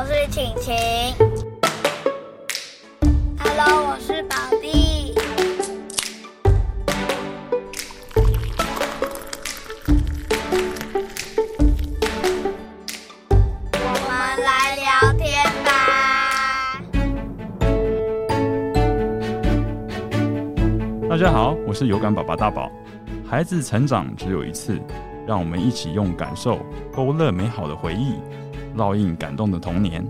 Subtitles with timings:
[0.00, 0.72] 我是晴晴。
[3.40, 5.12] Hello，我是宝弟。
[13.72, 14.14] 我们
[14.44, 14.86] 来聊
[15.18, 15.26] 天
[15.64, 15.68] 吧。
[21.10, 22.70] 大家好，我是有感宝宝大宝。
[23.28, 24.80] 孩子成长只有一次，
[25.26, 26.60] 让我们一起用感受
[26.94, 28.14] 勾勒美好的回忆，
[28.78, 30.02] 烙印感动的童年。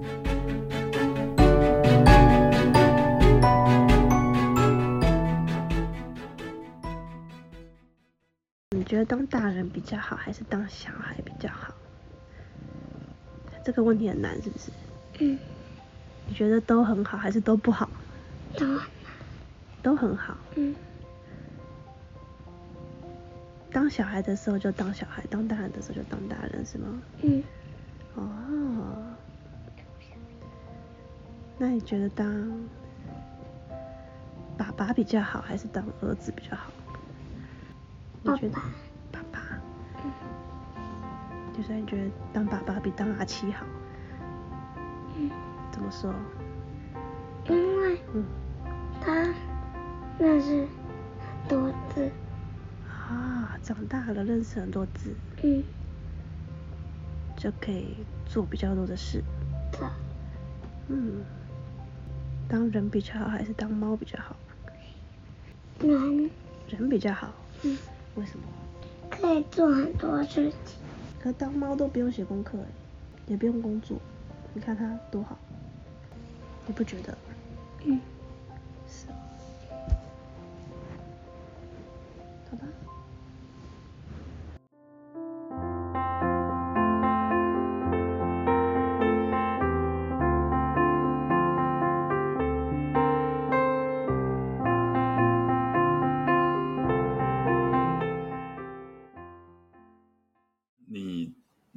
[8.77, 11.75] 你觉得当大人比较好，还是当小孩比较好？
[13.65, 14.71] 这个问题很难，是不是？
[15.19, 15.39] 嗯。
[16.27, 17.89] 你觉得都很好，还是都不好？
[18.55, 18.87] 都很好。
[19.83, 20.37] 都很好。
[20.57, 20.75] 嗯。
[23.71, 27.01] 当小孩的时候就当小孩，当大人的时候就当大人，是吗？
[27.23, 27.43] 嗯。
[28.23, 29.15] 哦。
[31.59, 32.27] 那你觉得当
[34.57, 36.71] 爸爸比较好，还是当儿子比较好？
[38.25, 38.35] 爸爸。
[38.35, 38.61] 你觉得
[39.11, 39.41] 爸爸。
[40.05, 40.11] 嗯。
[41.57, 43.67] 就是你觉得当爸爸比当阿七好？
[45.17, 45.31] 嗯。
[45.73, 46.15] 怎么说？
[47.49, 48.25] 因为，嗯，
[49.01, 49.15] 他
[50.19, 50.67] 认识
[51.21, 52.11] 很多字。
[52.89, 55.17] 啊，长大了认识很多字。
[55.43, 55.65] 嗯。
[57.39, 59.23] 就可以做比较多的事。
[59.73, 59.81] 对。
[60.89, 61.25] 嗯。
[62.49, 64.37] 当人比较好，还是当猫比较好？
[65.81, 66.31] 人。
[66.69, 67.33] 人比较好。
[67.63, 67.79] 嗯。
[68.17, 68.45] 为什么？
[69.09, 70.77] 可以做很多事情。
[71.21, 72.59] 可当猫都不用写功课，
[73.27, 73.99] 也不用工作，
[74.55, 75.39] 你看它多好，
[76.67, 77.17] 你不觉得？
[77.85, 78.01] 嗯。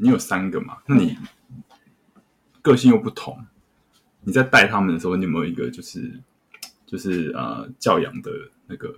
[0.02, 0.80] 你你有三个嘛？
[0.88, 1.16] 那你
[2.64, 3.38] 个性又不同，
[4.22, 6.20] 你在带他们的时候，你有没有一个就是
[6.88, 8.32] 就是呃教养的
[8.66, 8.96] 那个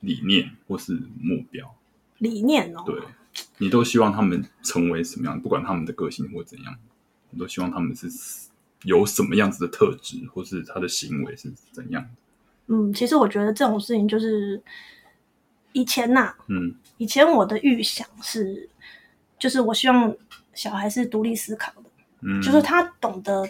[0.00, 1.74] 理念或是目标？
[2.18, 3.00] 理念哦，对，
[3.56, 5.40] 你都希望他们成为什么样？
[5.40, 6.76] 不管他们的个性或怎样，
[7.30, 8.08] 你都希望他们是
[8.84, 12.10] 有什么样子的特质，或是他的行为是怎样的？
[12.66, 14.62] 嗯，其实我觉得这种事情就是
[15.72, 18.68] 以前呐、啊，嗯，以前我的预想是。
[19.38, 20.14] 就是我希望
[20.54, 23.48] 小孩是独立思考的，嗯，就是他懂得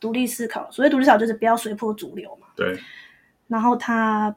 [0.00, 0.70] 独立思考。
[0.70, 2.46] 所谓独立思考，就是不要随波逐流嘛。
[2.56, 2.78] 对。
[3.46, 4.34] 然后他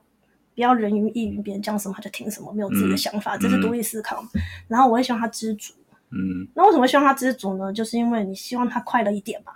[0.55, 4.21] 不要人云亦云，别人讲什么他就听什么，没有自己的想法，嗯、这是独立思考。
[4.33, 5.73] 嗯、然后我会希望他知足。
[6.09, 6.47] 嗯。
[6.53, 7.71] 那为什么希望他知足呢？
[7.73, 9.53] 就是因为你希望他快乐一点嘛。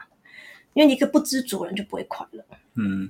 [0.73, 2.43] 因为你一个不知足的人就不会快乐。
[2.75, 3.09] 嗯。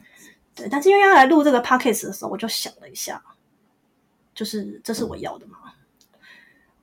[0.54, 3.22] 对，但是因为要来录这个 podcast 的时候，我就想了一下，
[4.34, 5.58] 就是这是我要的嘛。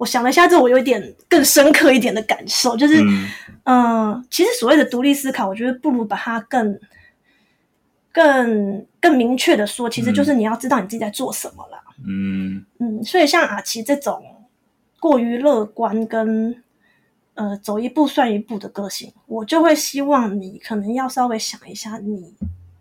[0.03, 3.01] 我想了一下，之后我有一点更深刻一点的感受，就是，
[3.63, 6.77] 嗯、呃，其实所谓的独立思考，我觉得不如把它更、
[8.11, 11.79] 更、更明确的说，其实就是你要知道你自己在做什么了。
[12.05, 14.21] 嗯嗯，所以像阿奇这种
[14.99, 16.61] 过于乐观跟
[17.35, 22.35] 呃走一步算一步的个性，我就会希望你可能要稍微想一下，你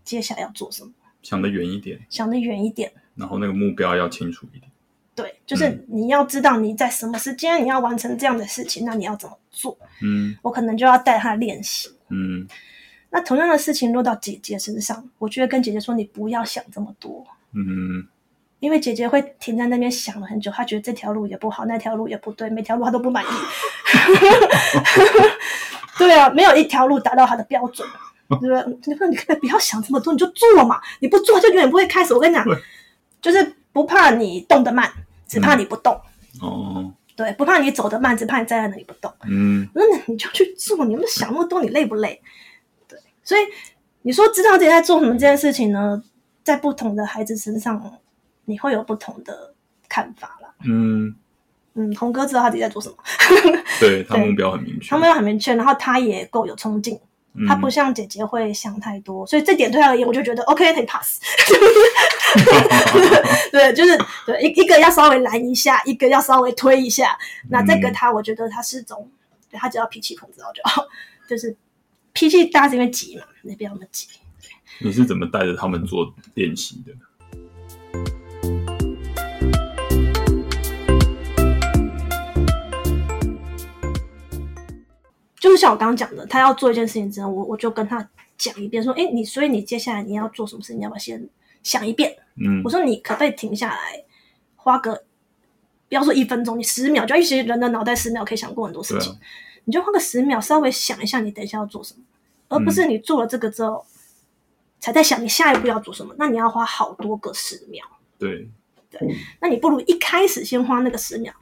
[0.03, 0.89] 接下来要做什么，
[1.21, 4.70] 想得远一点，想得远一点，然后那个目标要清楚一点。
[5.13, 9.77] 对，就是你要知道你在什么时间你要完成这样的事情，那你要怎么做？
[10.01, 11.89] 嗯，我可能就要带他练习。
[12.09, 12.47] 嗯，
[13.09, 17.25] 那同样的事情落到姐姐身上，我觉得跟姐姐说，你不要想这么多。
[17.53, 18.07] 嗯，
[18.61, 23.27] 因为姐姐会停在那边想了很久，她觉得这条路也不好，那条路也不对，每条路她都不满意。
[25.99, 27.85] 对啊，没有一条路达到她的标准，
[28.29, 29.07] 对不对？
[29.09, 32.13] 你不要想这么多，你就做嘛，你不做就永远不会开始。
[32.13, 32.45] 我跟你讲，
[33.21, 34.91] 就是不怕你动得慢。
[35.27, 35.97] 只怕你不动、
[36.43, 39.09] 嗯、哦，对，不怕你走得慢，只怕你站在那里不动。
[39.23, 42.21] 嗯，那你就去做，你们想那么多，你累不累？
[42.85, 43.41] 对，所以
[44.01, 46.03] 你说知道自己在做什么这件事情呢，
[46.43, 47.81] 在不同的孩子身上，
[48.43, 49.53] 你会有不同的
[49.87, 50.53] 看法啦。
[50.65, 51.15] 嗯
[51.75, 52.97] 嗯，红哥知道他自己在做什么，
[53.79, 56.99] 对， 他目标很明确，他目标很明确，然后他也够有冲劲。
[57.47, 61.21] 他不像姐姐会想太多，嗯、所以这点对他而言，我就觉得 OK，可以 pass。
[63.51, 67.17] 对，就是对一一个要稍微拦一下，一个要稍微推一下。
[67.49, 69.09] 那这个他，我觉得他是种，
[69.49, 70.85] 对他只要脾气控制好就好，
[71.27, 71.55] 就是
[72.13, 74.07] 脾气大是因为急嘛，你不要那么急。
[74.79, 76.91] 你是怎么带着他们做练习的？
[85.41, 88.07] 就是像我刚刚讲的，他要做一件事情之后，我我就跟他
[88.37, 91.27] 讲一遍，说，哎，你所以你接下来你要做什么事情，你要不要先
[91.63, 92.15] 想一遍？
[92.35, 94.03] 嗯，我说你可不可以停下来，
[94.55, 94.93] 花个
[95.89, 99.19] 不要说一分钟，你十秒，就一些人的脑袋十秒可以想过很多事情，啊、
[99.65, 102.01] 你就花个十秒，稍微想一下你等一下要做什么，
[102.49, 103.97] 而不是你做了这个之后、嗯、
[104.79, 107.83] 才在想你下一步要做什么，那你要花好多个十秒。
[108.19, 108.47] 对
[108.91, 108.99] 对，
[109.39, 111.33] 那你不如一开始先花那个十秒，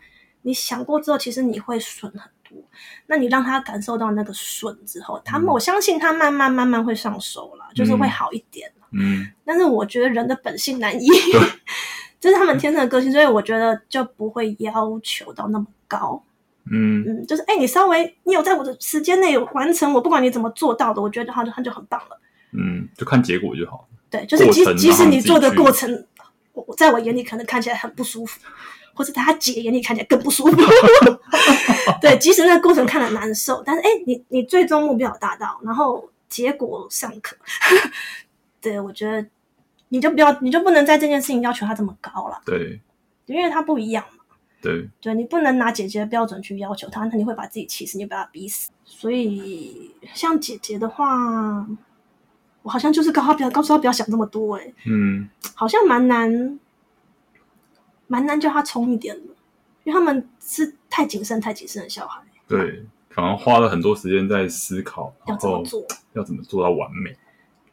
[0.44, 2.58] 你想过之后，其实你会损很多。
[3.08, 8.72] 那你让他感受到那个顺之后，他、们、我相信他慢慢慢慢会上手了，就是会好一点。
[8.92, 11.08] 嗯，但是我觉得人的本性难移，
[12.20, 16.24] 这是他们天生的个性，所以我觉得就不会要求到那么高。
[16.72, 22.20] 嗯嗯，就是哎、欸，你稍微你有在我的时间内完成，我不管你怎么做到的，我觉得他就他就很棒了。
[22.52, 23.88] 嗯，就看结果就好。
[24.10, 26.08] 对，就是即即使你做的过程，
[26.54, 28.40] 我在我眼里可能看起来很不舒服，
[29.00, 30.58] 或者在他姐眼里看起来更不舒服。
[32.02, 37.38] 对，即使那个过程看了难受，但是哎、欸，你你最终目标有达到，然后结果尚可。
[38.60, 39.26] 对，我觉得
[39.88, 42.42] 你就不要，你就不能在这件事情要求他这么高了。
[42.46, 42.82] 对，
[43.26, 44.26] 因为他不一样嘛。
[44.62, 48.70] 对，对，你不能拿姐姐的标准去要求他，那你会把自己气死，你把他逼死。
[48.84, 51.66] 所以像姐姐的话，
[52.64, 54.66] 我好像就是告他不要，告诉他不要想这么多、欸。
[54.66, 56.60] 哎，嗯，好像蛮难，
[58.10, 59.34] 蛮难叫他冲一点的，
[59.86, 62.20] 因为他们是太谨慎、太谨慎的小孩。
[62.48, 65.82] 对，可能花了很多时间在思考，要怎么做，
[66.14, 67.16] 要怎么做到完美。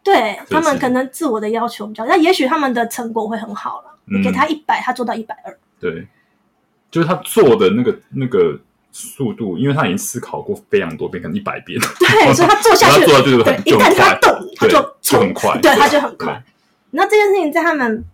[0.05, 3.99] 对，他们可能自我的要求比较，那也许他们的成果会很好了。
[4.05, 5.59] 你、嗯、给他一百，他做到一百二。
[5.81, 6.07] 对，
[6.91, 8.61] 就是他做的那个那个
[8.93, 11.81] 速度，因为他已经思考过非常多遍，可能一百遍。
[11.99, 16.41] 对，所以他做下 去，做就是很对，一旦他动，他就就很快，对，他就很快。
[16.93, 18.05] 那这件事情在他们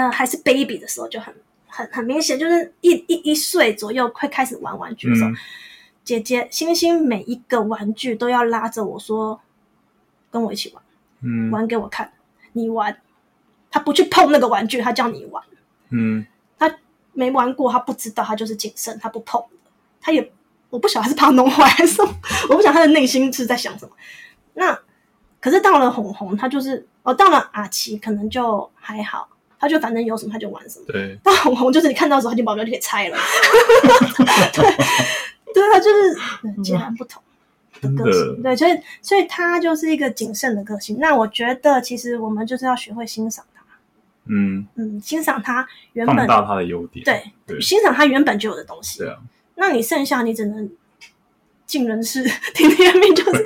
[0.00, 1.34] 呃还是 baby 的时候就很
[1.66, 5.36] 很很明显，就是一一一岁左右会开始玩玩具的时候，嗯、
[6.02, 9.40] 姐姐星星每一个玩具都要拉着我说，
[10.30, 10.82] 跟我一起玩。
[11.22, 12.10] 嗯，玩给我看，
[12.52, 12.96] 你玩，
[13.70, 15.44] 他不去碰那个玩具，他叫你玩。
[15.90, 16.24] 嗯，
[16.58, 16.74] 他
[17.12, 19.42] 没玩过，他不知道，他就是谨慎，他不碰。
[20.00, 20.32] 他也，
[20.70, 22.00] 我不晓得他是怕弄坏还是，
[22.48, 23.94] 我不晓得他的内心是在想什么。
[24.54, 24.80] 那
[25.40, 29.28] 可是到了红红，他就是哦，到了阿奇可能就还好，
[29.60, 30.86] 他就反正有什么他就玩什么。
[30.88, 33.18] 对， 但红红就是你看到的时候，他就把玩具给拆了。
[34.54, 34.64] 对，
[35.54, 37.22] 对，他就是截然不同。
[37.80, 40.98] 的个性，对，所以所以他就是一个谨慎的个性。
[41.00, 43.62] 那我觉得，其实我们就是要学会欣赏他，
[44.26, 48.98] 嗯嗯，欣赏他原本放大他的优点，对，对，欣赏他原本就有的东西。
[48.98, 49.16] 对啊，
[49.54, 50.70] 那你剩下你只能
[51.64, 52.22] 尽人事，
[52.52, 53.42] 听天命，就是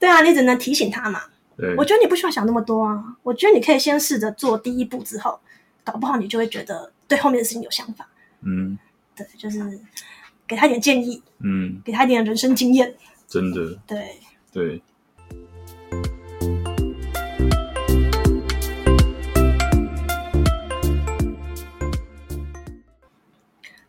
[0.00, 1.20] 对啊，你只能提醒他嘛。
[1.56, 3.16] 对，我觉得你不需要想那么多啊。
[3.22, 5.38] 我觉得你可以先试着做第一步，之后
[5.82, 8.08] 搞不好你就会觉得对后面的事情有想法。
[8.42, 8.78] 嗯，
[9.14, 9.58] 对，就是
[10.46, 12.94] 给他一点建议，嗯，给他一点人生经验。
[13.26, 14.18] 真的，对
[14.52, 14.82] 对。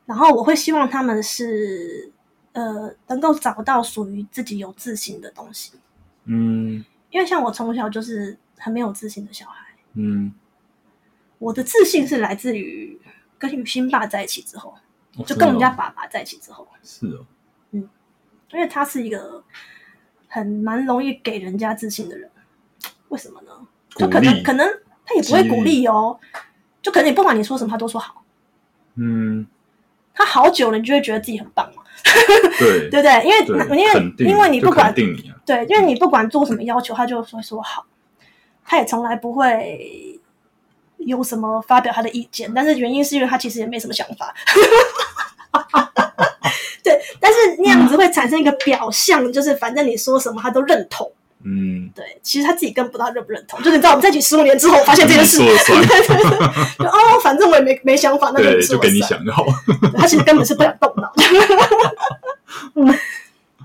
[0.06, 2.12] 然后我会希望他们是
[2.54, 5.74] 呃，能够找到属于自己有自信的东西。
[6.26, 6.86] 嗯，
[7.16, 9.74] 因为像我从小就是很没有自信的小孩。
[9.94, 10.34] 嗯，
[11.40, 13.00] 我的自信是来自于
[13.40, 14.76] 跟雨欣爸在一起之后，
[15.16, 16.68] 哦，就跟我们家爸爸在一起之后。
[16.84, 17.26] 是哦。
[17.72, 17.88] 嗯
[18.52, 19.42] 因为他是一个
[20.28, 22.30] 很蛮容易给人家自信的人，
[23.08, 23.52] 为什么呢？
[23.92, 24.68] 就可能可能
[25.06, 26.20] 他也不会鼓励哦，
[26.82, 28.26] 就可能你不管你说什么，他都说好。
[28.96, 29.48] 嗯，
[30.14, 31.84] 他好久了，你就会觉得自己很棒嘛。
[32.60, 33.24] 对， 对不对？
[33.24, 33.38] 因为
[33.78, 33.92] 因为
[34.30, 34.94] 因为你不管
[35.46, 37.86] 对，因为你不管做什么要求，他就会说好。
[38.68, 40.20] 他也从来不会
[40.98, 44.34] 有什么发表他的意见，但是原因是因为他其实也没什么想法。
[46.84, 51.10] 对，但是那样子会产生一个表象，嗯、就是反正你说什么他都认同。
[51.48, 53.60] 嗯，对，其实他自己跟不知道认不认同。
[53.60, 56.40] 就是你知道，我们在一起十五年之后，发现这件事， 对对对，
[56.80, 59.46] 就哦，反正我也没没想法，那就就给你想就好。
[59.96, 61.14] 他其实根本是不想动脑。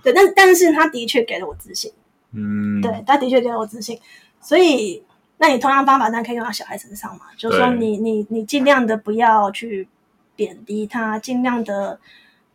[0.02, 1.90] 对，但但是他的确给了我自信。
[2.32, 3.98] 嗯，对，他的确给了我自信。
[4.40, 5.02] 所以，
[5.38, 7.26] 那你同样方法，那可以用到小孩身上嘛？
[7.36, 9.88] 就是说你，你你你尽量的不要去
[10.36, 11.98] 贬低他，尽量的。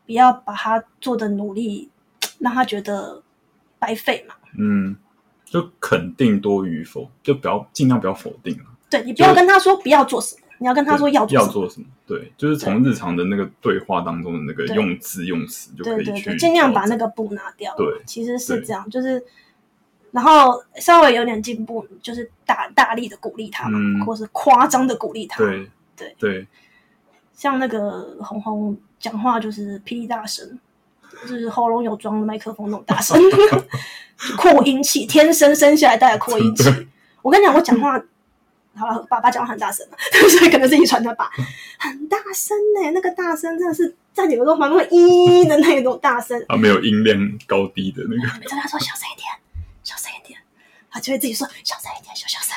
[0.08, 1.90] 不要把他做的努力
[2.38, 3.24] 让他觉得
[3.80, 4.36] 白费嘛。
[4.56, 4.96] 嗯，
[5.46, 8.66] 就肯定多于否，就不要尽量不要否定了。
[8.90, 11.88] 对，你不要跟他说不要做什么，你要跟他说要做要做什么。
[12.06, 17.74] 对，就是从日常的那个对话当中的那个用字用词就可以去，对对对，尽量把那个不拿掉。
[17.78, 19.24] 对，其实是这样，就是
[20.12, 25.38] 然后稍微有点进步，就是大大力的鼓励他嘛，嗯、或是夸张的鼓励他。
[25.44, 26.48] 对对对，
[27.34, 28.78] 像那个红红。
[28.98, 30.58] 讲话就是霹雳大声，
[31.22, 33.20] 就是喉咙有装麦克风那种大声，
[34.38, 36.64] 扩音器，天生生下来带扩音器。
[37.22, 38.02] 我跟你讲，我讲话。
[38.78, 41.32] 好了，爸爸讲话很大声嘛， 所以可能是遗传的吧，
[41.80, 42.92] 很大声呢、欸。
[42.92, 46.38] 那个大声真的是在你们都旁边会咦的那种大声。
[46.50, 47.18] 啊，没有音量
[47.48, 48.28] 高低的那个。
[48.38, 49.30] 每次他说小声一点，
[49.82, 50.38] 小声一点，
[50.96, 52.56] 他就会自己说小声一点，小小声。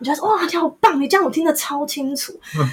[0.00, 2.32] 你觉得说哇，你好棒，你这样我听得超清楚。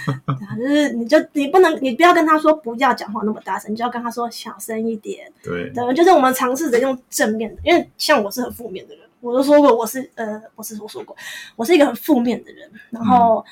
[0.57, 5.31] 就是你就你不能，你不要跟他说不要讲话那么大声，你就要跟他说小声一点。
[5.43, 9.03] 对，对，就是我们尝试着用正面的，因为像我是很负面的人。
[9.21, 11.15] 我都说过，我是呃，不是我说过，
[11.55, 13.45] 我是一个很负面的人，然后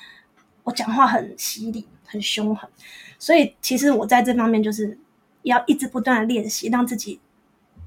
[0.63, 2.67] 我讲话很犀利、很凶狠，
[3.19, 4.97] 所以其实我在这方面就是
[5.43, 7.21] 要一直不断的练习，让自己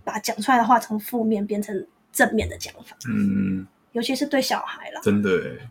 [0.02, 2.96] 把讲出来的话从负面变成正面的讲法。
[3.08, 5.68] 嗯，尤其是对小孩啦，真的哎，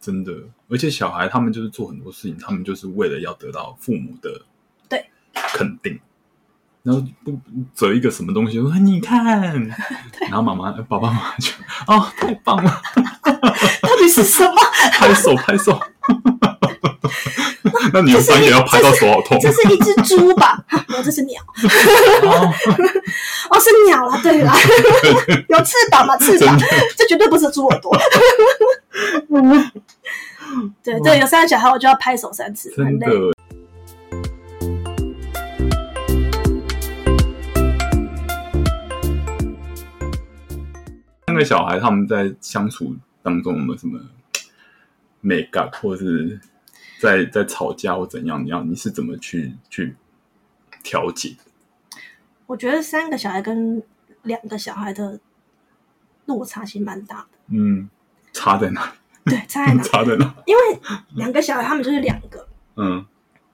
[0.00, 0.32] 真的，
[0.68, 4.40] 而且小孩他们就是做很多事情，他们就是为了要得到父母的
[4.88, 5.04] 对。
[5.34, 6.00] 肯定。
[6.84, 7.40] 然后不
[7.74, 9.40] 折一个什么东西，我说你看，
[10.28, 11.50] 然后妈妈、爸爸妈妈就
[11.86, 12.82] 哦，太棒了，
[13.80, 14.54] 到底是什么？
[14.92, 15.80] 拍 手拍手，
[17.92, 19.38] 那你有三个要拍到手好痛。
[19.40, 20.62] 这是一只猪吧？
[20.70, 21.40] 哦，这是鸟。
[23.50, 24.54] 哦， 是鸟了，对啦，
[25.48, 26.16] 有翅膀吗？
[26.18, 26.58] 翅膀，
[26.96, 27.96] 这绝对不是猪耳朵。
[30.82, 33.06] 对对，有三个小孩，我就要拍手三次，很累。
[41.26, 43.98] 三个小孩他们在相处当中有没有什么
[45.20, 46.38] 美感，或者是
[47.04, 48.42] 在在吵架或怎样？
[48.42, 49.94] 你要你是怎么去去
[50.82, 51.36] 调解？
[52.46, 53.82] 我觉得三个小孩跟
[54.22, 55.20] 两个小孩的
[56.24, 57.26] 落差其实蛮大的。
[57.48, 57.90] 嗯，
[58.32, 58.94] 差在哪？
[59.24, 59.82] 对， 差在哪？
[59.82, 60.34] 差在哪？
[60.46, 60.62] 因为
[61.14, 62.48] 两个小孩他们就是两个。
[62.76, 63.04] 嗯，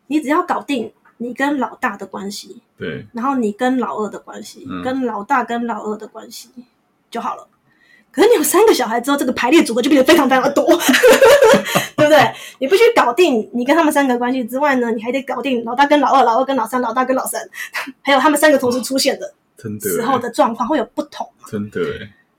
[0.07, 6.51] 你只要搞定你跟老大的关系，对，然后你跟老二的关系，嗯、跟老大跟老二的关系
[7.11, 7.49] 就好了。
[8.13, 10.65] 可是你有三个小孩之后，这个排列组合就变得非常非常的多，
[11.97, 12.35] 对不对？
[12.59, 17.41] 你必须搞定你跟他们三个关系之外呢，你还得搞定老大跟老二、老二跟老三、老大跟老三，
[18.03, 19.33] 还有他们三个同时出现的
[19.81, 21.29] 时候的状况会有不同。
[21.47, 21.81] 真的。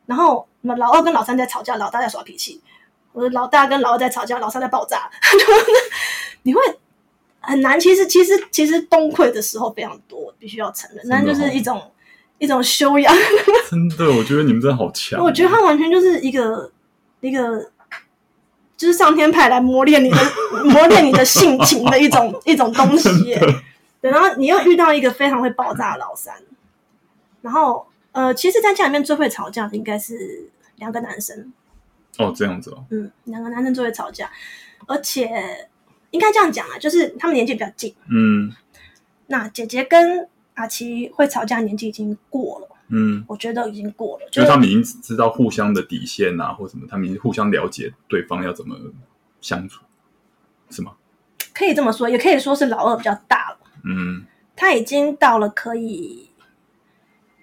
[0.05, 2.59] 然后，老二跟老三在吵架，老大在耍脾气；
[3.13, 5.09] 或者老大跟老二在吵架，老三在爆炸。
[6.43, 6.61] 你会
[7.39, 7.79] 很难。
[7.79, 11.01] 其实，其实，其实崩溃的时候非常多，必须要承认。
[11.07, 11.81] 那就是一种。
[12.41, 13.15] 一种修养，
[13.69, 15.23] 真的，我觉得你们真的好强。
[15.23, 16.71] 我觉得他完全就是一个
[17.19, 17.71] 一个，
[18.75, 20.17] 就是上天派来磨练你的
[20.63, 23.39] 磨练你的性情的一种 一种东西耶。
[24.01, 26.33] 对，然后你又遇到一个非常会爆炸的老三，
[27.43, 31.53] 然后呃，其实，在家里面最会吵架的应该是两个男生。
[32.17, 32.83] 哦，这样子哦。
[32.89, 34.31] 嗯，两个男生最会吵架，
[34.87, 35.69] 而且
[36.09, 37.93] 应该这样讲啊，就是他们年纪比较近。
[38.09, 38.51] 嗯，
[39.27, 40.27] 那姐姐跟。
[40.61, 42.67] 阿奇会吵架，年纪已经过了。
[42.93, 48.75] 嗯，我觉得已经过了，就是他们已经知道互相的底线啊，或什么，他们已经互相了解对方要怎么
[49.39, 49.81] 相处，
[50.69, 50.91] 是吗？
[51.53, 53.57] 可以这么说，也可以说是老二比较大了。
[53.85, 54.23] 嗯，
[54.55, 56.29] 他已经到了可以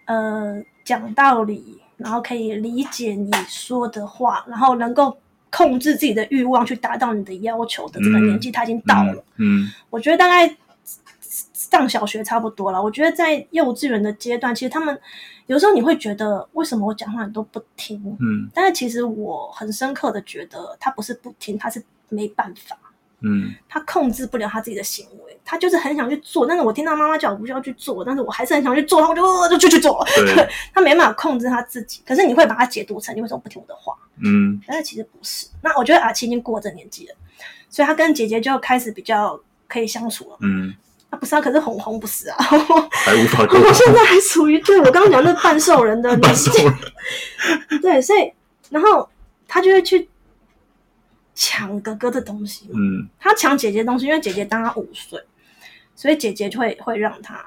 [0.05, 5.19] 呃讲道理，然后可以理解你说的话，然后能够
[5.51, 9.25] 控制自己的欲望去达到你的要求的这个年纪，他已经到了。
[9.39, 10.55] 嗯，嗯，我觉得大概。
[11.71, 14.99] 上小学差不多了，我觉得在幼稚园的阶段，其实他们
[15.47, 18.01] 有时候你会觉得，为什么我讲话你都不听？
[18.21, 22.79] 嗯，但是其实我很深刻的觉得，他不是不听，他是没办法，
[23.21, 33.95] 嗯，他控制不了他自己的行为，他就是很想去做，但是我听到妈妈叫我不需要去做，但是我还是很想去做，他就就就去做了，对， 他没办法控制他自己，可是你会把他解读成你为什么不听我的话？
[34.25, 35.47] 嗯，但是其实不是。
[35.63, 37.15] 那我觉得阿奇已经过这年纪了，
[37.69, 40.75] 所以他跟姐姐就开始比较可以相处了，嗯。
[41.11, 42.37] 啊，不是啊，可是红红不是啊，
[42.93, 43.63] 还无法沟通。
[43.63, 46.51] 我现在还处于对我刚刚讲那半兽人的年纪，
[47.81, 48.33] 对，所以
[48.71, 49.09] 然后
[49.47, 50.09] 他就会去
[51.35, 55.19] 抢哥哥的东西，嗯，他抢姐姐的东西，因为姐姐大他五岁，
[55.97, 57.45] 所以姐姐就会会让他。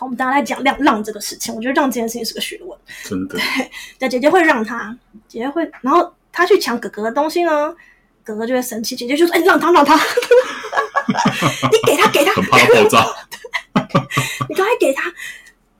[0.00, 3.38] 我们大家来讲让让这个事情，我觉得让这件事情是个学问，真的。
[3.98, 4.94] 对，姐姐会让他，
[5.26, 7.74] 姐姐会，然后他去抢哥哥的东西呢，
[8.22, 9.96] 哥哥就会生气，姐姐就说：“哎，让他，让他。”
[11.72, 13.06] 你给他，给他，很怕他爆炸。
[14.48, 15.12] 你赶快给他，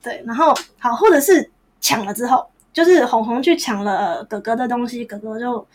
[0.03, 1.49] 对，然后好，或者是
[1.81, 5.65] 抢了之后，就是红红去抢了哥哥的东西，哥哥就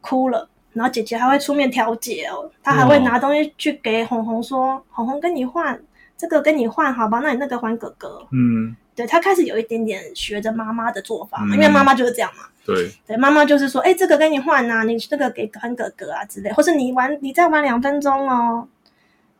[0.00, 5.80] 哭了，然后姐姐还会出面调解哦，她还会拿东西去给红红说：“红红跟你换
[6.16, 7.20] 这个，跟你换好吧？
[7.22, 12.44] 那你那个还哥哥。”嗯，对，她开始有一点点学着妈妈的做法嘛，因为妈妈就是这样嘛。
[12.66, 18.66] 对，对，妈妈就是说：“哎，这个跟你换啊，你这个给还哥哥啊之类，或是你玩，你再玩两分钟哦。”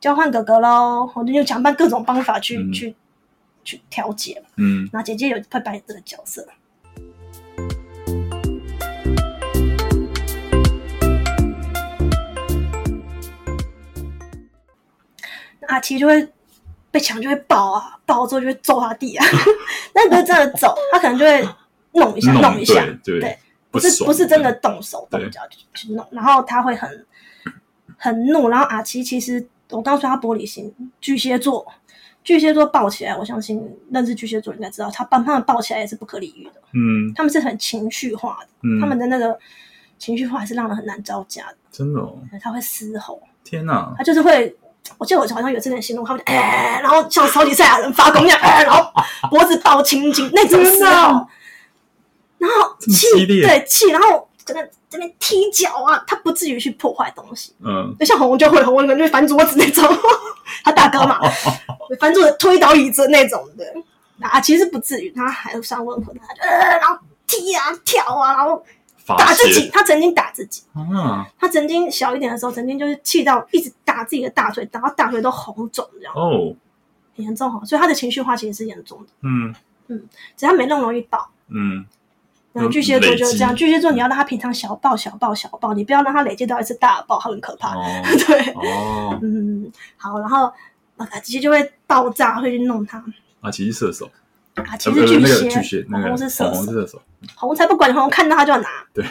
[0.00, 2.94] 交换哥哥喽，我就想办各种方法去、嗯、去
[3.62, 4.48] 去调解嘛。
[4.56, 6.48] 嗯，然后姐姐有会扮演这个角色。
[15.68, 16.26] 阿奇就会
[16.90, 19.26] 被抢，就会抱啊，抱之后就会揍他弟啊。
[19.92, 21.46] 但不是真的揍，他可能就会
[21.92, 23.38] 弄一下，弄，弄一下，对，对
[23.70, 25.42] 不是不是真的动手动脚
[25.74, 26.04] 去弄。
[26.10, 27.06] 然后他会很
[27.98, 28.48] 很怒。
[28.48, 31.66] 然后阿奇其实我刚说他玻璃心，巨蟹座，
[32.22, 36.60] 巨蟹座抱起来，我相信认识巨蟹座应该知道，他把他们抱起来也是不可理喻的。
[36.72, 39.38] 嗯，他们是很情绪化的，嗯、他们的那个
[39.98, 41.56] 情绪化还是让人很难招架的。
[41.70, 43.20] 真的哦，他会嘶吼。
[43.44, 44.56] 天哪，他就是会。
[44.98, 48.90] 我记得我好像有这点形容，他们哎，然后像超级赛亚人发功一样，哎，然后
[49.28, 51.24] 脖子抱青筋那种时候，
[52.38, 59.84] 然后气对气，然后可能这边踢脚啊，他不至于去破坏东西，嗯，就像红红就会红红可能就翻桌子那种，
[60.64, 61.20] 他大哥嘛，
[61.98, 63.64] 翻桌子推倒椅子那种的，
[64.20, 68.64] 啊，其实不至于，他还有上温和的，呃，然后踢啊跳啊，然后。
[69.18, 70.62] 打自己，他曾经打自己。
[70.72, 76.54] 啊，他曾经小一点的时候，曾经就是气到一直打自己的大腿，打到大腿都红肿，这样哦，
[77.16, 77.60] 很严重哈。
[77.64, 79.06] 所以他的情绪化其实是严重的。
[79.22, 79.52] 嗯
[79.88, 80.00] 嗯，
[80.36, 81.28] 只要没那么容易爆。
[81.48, 81.84] 嗯，
[82.52, 83.54] 那巨蟹座就是这样。
[83.54, 87.74] 巨蟹座你要让他平常小爆小爆小爆，你不要让他累积到一次大爆，他很可怕。
[88.26, 90.52] 对哦，嗯，好，然后
[90.96, 93.04] 啊，直接就会爆炸，会去弄他。
[93.40, 94.10] 啊，其实射手。
[94.56, 97.02] 啊，其实巨蟹，巨蟹，红是射手，红是射手，
[97.36, 98.68] 红才不管，红看到他就要拿。
[98.92, 99.06] 对，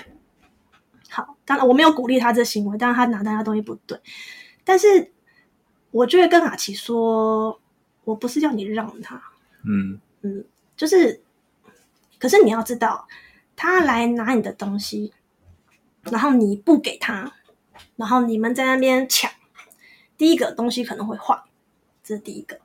[1.09, 3.97] 好，当然我没有鼓励他这行为，但是他拿大家东西不对。
[4.65, 5.11] 但是
[5.91, 7.57] 我就会跟阿奇说，
[8.03, 9.19] 我不是要你让他，
[9.65, 10.43] 嗯嗯，
[10.75, 11.21] 就是，
[12.19, 13.07] 可是你要知道，
[13.61, 15.11] 他来拿你的东西，
[16.03, 17.33] 然后你不给他，
[17.97, 19.29] 然后你们在那边抢，
[20.17, 21.37] 第一个东西可能会坏，
[22.01, 22.57] 这是第一个。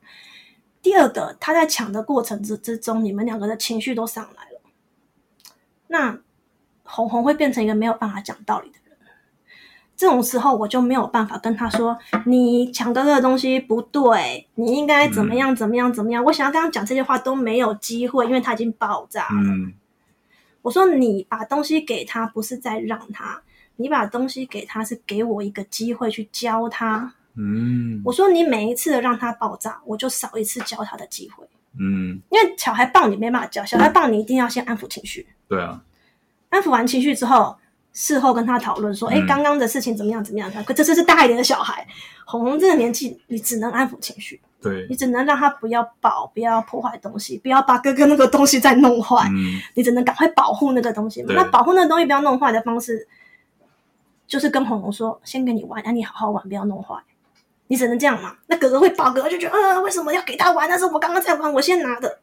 [0.81, 4.61] 第二个，他在抢的过程之之中，你们两个的情绪都上来了，
[5.87, 6.17] 那
[6.85, 8.97] 红红会变成一个没有办法讲道理的人。
[9.97, 19.41] 这种时候，我就没有办法跟他说：“你抢哥哥的东西不对，你应该怎么样怎么样怎么样。”我想要跟他讲这些话都没有机会，因为他已经爆炸了。
[19.41, 19.73] 嗯。
[20.65, 23.39] 我说：“你把东西给他，不是在让他，
[23.75, 31.45] 你把东西给他是给我一个机会去教他。”嗯，我说你每一次的让他爆炸，我就少一次教他的机会。
[31.79, 35.27] 嗯，因为小孩抱你没办法教，小孩抱你一定要先安抚情绪。
[35.47, 35.79] 对啊，
[36.49, 37.55] 安抚完情绪之后，
[37.93, 40.51] 事后跟他讨论说，哎、嗯，刚刚的事情怎么样怎么样？
[40.63, 41.85] 可这次是大一点的小孩，
[42.25, 44.41] 红红这个年纪，你只能安抚情绪。
[44.69, 49.27] 对，你只能让他不要爆，不要破坏东西，不要把哥哥那个东西再弄坏。
[49.29, 51.33] 嗯，你只能赶快保护那个东西嘛。
[51.35, 53.07] 那保护那个东西不要弄坏的方式，
[54.27, 56.95] 就是跟红红说，先给你玩，让你好好玩，不要弄坏。
[57.67, 58.35] 你只能这样嘛？
[58.47, 60.67] 那哥哥会爆，哥哥就觉得，呃，为什么要给他玩？
[60.69, 62.19] 那是我刚刚在玩，我先拿的。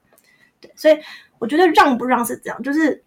[0.61, 0.97] 对，所以
[1.39, 3.03] 我觉得让不让是这样，就是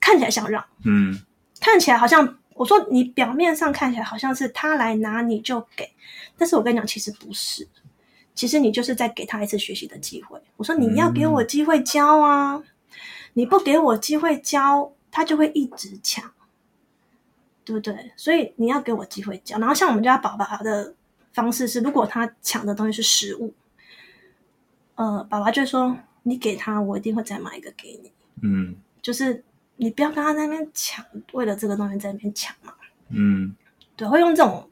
[0.00, 1.20] 看起来像让，嗯，
[1.60, 5.90] 看起来好像我说你表面上看起来好像是他来拿你就给，
[6.38, 7.68] 但是我跟你讲，其实不是，
[8.34, 10.40] 其实你就是在给他一次学习的机会。
[10.56, 12.64] 我说你要给我机会教啊，嗯、
[13.34, 16.32] 你不给我机会教，他就会一直抢，
[17.64, 18.12] 对不对？
[18.16, 19.58] 所以你要给我机会教。
[19.58, 20.94] 然后像我们家宝宝的。
[21.34, 23.54] 方式是，如果他抢的东西是食物，
[24.96, 29.42] 呃，爸爸就说：“你给他，我一定会再买一个给你。”嗯，就是
[29.76, 32.74] 你不要跟他在那边抢，为了这个东西在那边抢嘛。
[33.08, 33.56] 嗯，
[33.96, 34.68] 对，会用这种，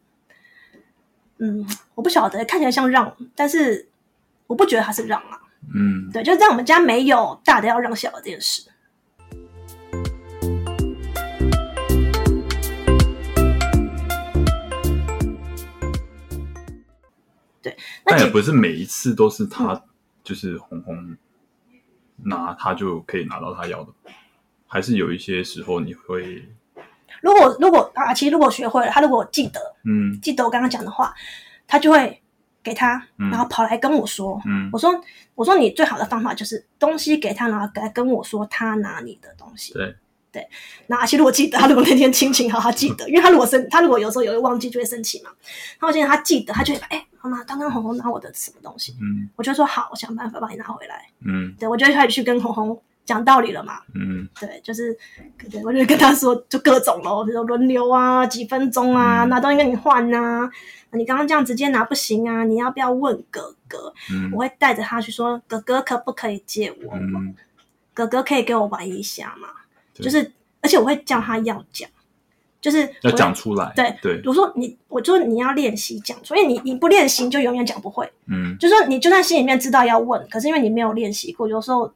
[1.43, 3.89] 嗯，我不晓得，看起来像让，但是
[4.47, 5.41] 我不觉得他是让啊。
[5.75, 8.69] 嗯，对，就是在我们家没有大的要让小的这件事。
[17.63, 17.75] 对，
[18.05, 19.83] 那但也不是每一次都是他，嗯、
[20.23, 21.17] 就是红红
[22.17, 23.93] 拿他就可以拿到他要的，
[24.67, 26.47] 还是有一些时候你会，
[27.23, 31.15] 如果如果啊，其实如果学会了，他如果记得，嗯，记得我刚刚讲的话，
[31.67, 32.21] 他就会
[32.63, 35.01] 给他，然后跑来跟我说，嗯，我说
[35.35, 39.97] 我说你最好的方法就是东西给他，然后来跟我说他拿你的东西，对。
[40.33, 40.49] 对，
[40.87, 45.31] 那阿奇如果记得，他如果那天心情好，他记得， 因为他如果生，他如果有时候有会忘记，就会生气嘛，
[45.81, 47.05] 然后现在他记得，他就会哎。
[47.23, 48.97] 妈妈，刚刚红红拿我的什么东西？
[49.01, 51.05] 嗯，我就说好，我想办法帮你拿回来。
[51.27, 53.81] 嗯，对，我就开始去跟红红讲道理了嘛。
[53.95, 54.97] 嗯，对，就是，
[55.51, 60.51] 对，我就跟他说，就各种咯，比如说轮流啊，几分钟啊，嗯、拿东西跟你换啊。
[60.93, 63.93] 你刚刚这样直接拿不行啊，你要不要问哥哥？
[64.13, 66.95] 嗯，我会带着他去说，哥哥可不可以借我？
[66.95, 67.35] 嗯，
[67.95, 69.49] 哥哥可以给我玩一下吗？
[69.95, 71.89] 就是，而且我会叫他要讲。
[72.61, 73.73] 就是要讲出来。
[73.75, 78.07] 对对，我说你，我就说你要练习讲，所以你你不练习就永远讲不会。
[78.27, 81.95] 嗯，就是说你就算心里面知道要问，可是因为你没有练习过，有时候不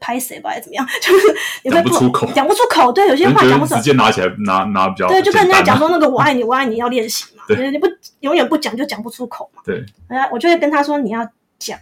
[0.00, 2.92] 拍谁吧，还是怎么样， 就是你会讲不出口，讲不出口。
[2.92, 5.08] 对，有些话讲不出口，直接拿起来拿拿比较。
[5.08, 7.42] 对，就跟人家讲说那个我爱你， 我爱你要练习嘛。
[7.48, 7.86] 对，你不
[8.20, 9.62] 永远不讲就讲不出口嘛。
[9.64, 9.84] 对，
[10.30, 11.78] 我就会跟他说你要讲，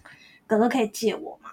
[0.47, 1.51] 哥哥可以借我嘛。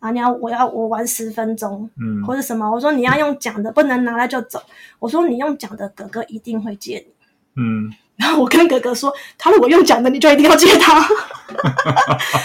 [0.00, 0.10] 啊！
[0.12, 2.70] 你要我要我玩十分钟，嗯，或者什么？
[2.70, 4.62] 我说你要用讲的，不能拿来就走。
[4.98, 7.12] 我说你用讲的，哥哥一定会借你，
[7.62, 7.92] 嗯。
[8.20, 11.02] 然后我跟哥哥说，他如果用讲的，你就一定要借他。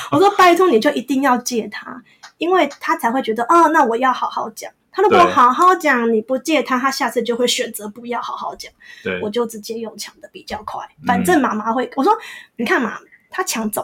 [0.10, 2.02] 我说拜托，你就一定要借他，
[2.38, 4.72] 因为他才会觉得哦，那我要好好讲。
[4.92, 8.72] 他如果好好讲，你不借他，他下次就会选择不要好好讲。
[9.04, 11.92] 对，我就直接用抢的比较快，反正妈妈会。
[11.96, 12.18] 我说
[12.56, 12.98] 你看嘛，
[13.30, 13.84] 他抢走。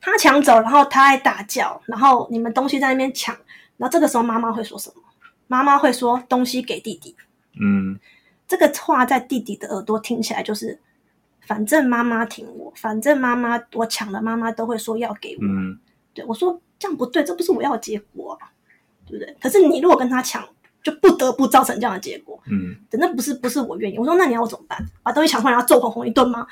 [0.00, 3.32] 他抢走，然后他还大叫，然后你们东西在那边抢，
[3.76, 5.02] 然后这个时候妈妈会说什么？
[5.46, 7.14] 妈妈会说东西给弟弟。
[7.60, 8.00] 嗯，
[8.48, 10.80] 这个话在弟弟的耳朵听起来就是，
[11.46, 15.44] 反正妈妈挺我，反正妈妈我抢了，妈妈都会说要给我。
[15.44, 15.78] 嗯，
[16.12, 18.50] 对，我说这样不对，这不是我要的结果啊，
[19.06, 19.36] 对不对？
[19.40, 20.44] 可是你如果跟他抢，
[20.82, 22.42] 就不得不造成这样的结果。
[22.50, 23.96] 嗯，那不是不是我愿意。
[23.96, 24.84] 我说那你要我怎么办？
[25.04, 26.44] 把东西抢回来，然后揍红红一顿吗？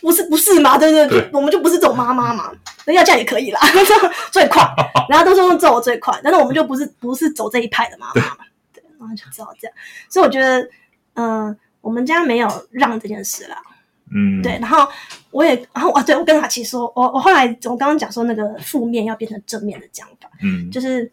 [0.00, 0.76] 不是不是嘛？
[0.76, 2.50] 对对对，我们就不是这种妈妈嘛。
[2.84, 3.60] 那要这样也可以啦，
[4.32, 4.60] 最快。
[5.08, 8.38] 然后都说用揍我最快，但是我们就不是不是走这一派的妈妈嘛。
[8.72, 9.76] 对，然后就只好这样。
[10.08, 10.62] 所以我觉得，
[11.14, 13.56] 嗯、呃，我们家没有让这件事啦。
[14.12, 14.58] 嗯，对。
[14.60, 14.86] 然后
[15.30, 20.30] 我也，然后啊，对我跟阿奇说，我我后来我刚刚讲说那个负面要变成正面的讲法。
[20.42, 21.10] 嗯，就是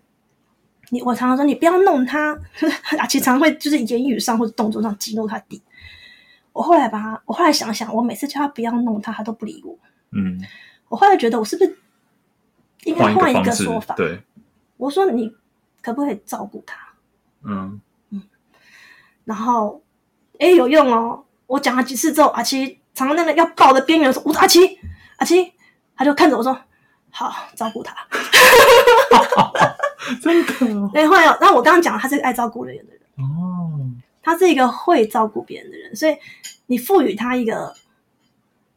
[0.90, 2.38] 你我常常说你不要弄他，
[2.98, 5.62] 阿奇常常会就是言语上或者动作上激怒他弟。
[6.54, 9.78] 我后来把他，我后来想想，我每次叫他不要弄他，他都不理我。
[10.12, 10.42] 嗯，
[10.90, 11.78] 我后来觉得我是不是
[12.86, 13.94] 应该换一个说法？
[13.96, 14.20] 对，
[14.78, 15.32] 我说你
[15.82, 16.80] 可不可以照顾他？
[17.44, 17.80] 嗯
[18.10, 18.24] 嗯，
[19.24, 19.82] 然后
[20.40, 24.80] 哎有用哦，我讲了几次之后，阿七常常那个要抱的边缘说，我说阿七
[25.18, 25.54] 阿七，
[25.96, 26.60] 他就看着我说
[27.12, 27.96] 好照顾他。
[30.20, 30.90] 真的？
[30.92, 33.70] 对，后来那我刚刚讲他是个爱照顾人的人哦。
[34.24, 36.18] 他是一个会照顾别人的人，所以
[36.66, 37.72] 你赋予他一个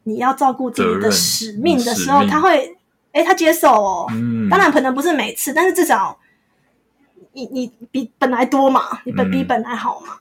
[0.03, 2.77] 你要照顾自己的使命的时候，他会，
[3.11, 4.05] 哎，他接受哦。
[4.11, 6.19] 嗯，当然可能不是每次，但是至少
[7.33, 10.19] 你你比本来多嘛，你本比本来好嘛。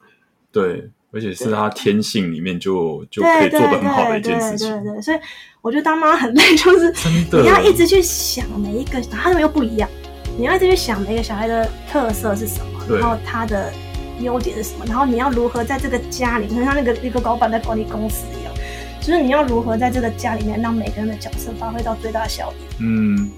[0.51, 4.69] 对，而且是他天性里面就就可以做的很好的一件事情。
[4.69, 5.19] 对对对，所以
[5.61, 6.95] 我觉得当妈很累， 就是
[7.33, 9.89] 你要一直去想每一个，他们又不一样，
[10.39, 13.73] 你要一直去想每个小孩的特色是什么，然后他的。
[14.21, 14.85] 优点是什么？
[14.87, 18.53] 然后你要如何在这个家里，就像那个一个老板在管理公司一样，
[19.01, 22.83] 就是你要如何在这个家里面让每个人的角色发挥到最大效益。
[22.83, 23.31] 嗯，